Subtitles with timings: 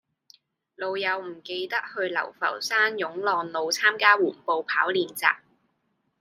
[0.75, 5.35] 老友唔記得去流浮山湧浪路參加緩步跑練習